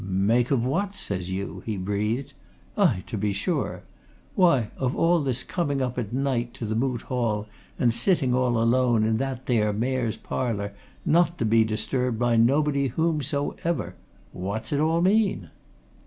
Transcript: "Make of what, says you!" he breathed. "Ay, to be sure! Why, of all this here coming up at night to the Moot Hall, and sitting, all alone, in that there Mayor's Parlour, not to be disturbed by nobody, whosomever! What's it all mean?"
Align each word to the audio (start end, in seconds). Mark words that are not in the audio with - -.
"Make 0.03 0.49
of 0.49 0.65
what, 0.65 0.95
says 0.95 1.29
you!" 1.29 1.61
he 1.63 1.77
breathed. 1.77 2.33
"Ay, 2.75 3.03
to 3.05 3.19
be 3.19 3.33
sure! 3.33 3.83
Why, 4.33 4.71
of 4.77 4.95
all 4.95 5.21
this 5.21 5.43
here 5.43 5.47
coming 5.51 5.79
up 5.79 5.99
at 5.99 6.11
night 6.11 6.55
to 6.55 6.65
the 6.65 6.73
Moot 6.73 7.01
Hall, 7.03 7.45
and 7.77 7.93
sitting, 7.93 8.33
all 8.33 8.59
alone, 8.59 9.03
in 9.03 9.17
that 9.17 9.45
there 9.45 9.71
Mayor's 9.71 10.17
Parlour, 10.17 10.73
not 11.05 11.37
to 11.37 11.45
be 11.45 11.63
disturbed 11.63 12.17
by 12.17 12.35
nobody, 12.35 12.87
whosomever! 12.87 13.93
What's 14.31 14.71
it 14.73 14.79
all 14.79 15.03
mean?" 15.03 15.51